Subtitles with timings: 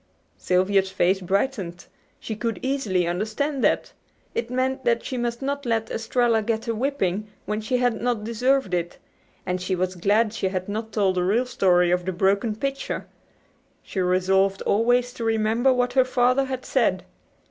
[0.35, 1.85] Sylvia's face brightened.
[2.19, 3.93] She could easily understand that.
[4.33, 8.23] It meant that she must not let Estralla get a whipping when she had not
[8.23, 8.97] deserved it;
[9.45, 13.05] and she was glad she had not told the real story of the broken pitcher.
[13.83, 17.05] She resolved always to remember what her father had said.